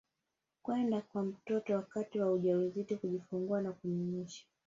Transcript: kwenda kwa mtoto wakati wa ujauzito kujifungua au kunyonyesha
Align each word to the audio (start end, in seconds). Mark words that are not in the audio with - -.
kwenda 0.61 1.01
kwa 1.01 1.23
mtoto 1.23 1.73
wakati 1.75 2.19
wa 2.19 2.31
ujauzito 2.31 2.97
kujifungua 2.97 3.59
au 3.59 3.73
kunyonyesha 3.73 4.45